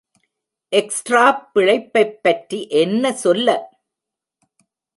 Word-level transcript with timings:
எக்ஸ்ட்ராப் 0.71 1.51
பிழைப்பைப் 1.53 2.19
பற்றி 2.21 2.67
என்ன 2.67 3.13
சொல்ல? 3.13 3.69